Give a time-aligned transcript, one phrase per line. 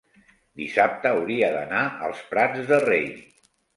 [0.61, 3.05] dissabte hauria d'anar als Prats de Rei.